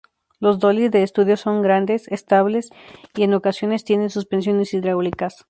Los 0.39 0.57
dolly 0.57 0.89
de 0.89 1.03
estudio 1.03 1.37
son 1.37 1.61
grandes, 1.61 2.07
estables 2.07 2.71
y, 3.13 3.21
en 3.21 3.35
ocasiones, 3.35 3.83
tienen 3.83 4.09
suspensiones 4.09 4.73
hidráulicas. 4.73 5.37